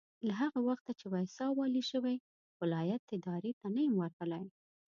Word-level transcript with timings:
له 0.27 0.33
هغه 0.41 0.59
وخته 0.69 0.91
چې 0.99 1.05
ويساء 1.13 1.51
والي 1.59 1.83
شوی 1.91 2.15
ولایت 2.61 3.01
ادارې 3.17 3.51
ته 3.59 3.67
نه 3.75 3.81
یم 3.85 3.95
ورغلی. 3.97 4.43